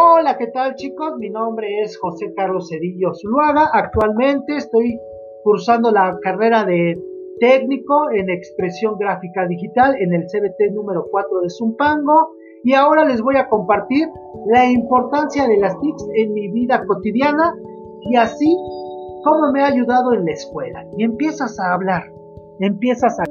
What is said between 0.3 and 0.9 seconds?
¿qué tal